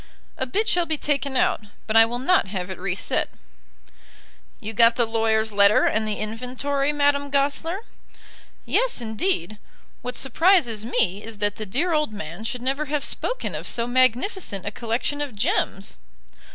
[0.35, 3.29] "A bit shall be taken out, but I will not have it reset."
[4.59, 7.81] "You got the lawyer's letter and the inventory, Madame Goesler?"
[8.65, 9.59] "Yes, indeed.
[10.01, 13.85] What surprises me is that the dear old man should never have spoken of so
[13.85, 15.97] magnificent a collection of gems."